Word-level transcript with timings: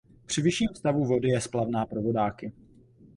Při 0.25 0.41
vyšším 0.41 0.67
stavu 0.75 1.05
vody 1.05 1.27
je 1.29 1.41
splavná 1.41 1.85
pro 1.85 2.01
vodáky. 2.01 2.51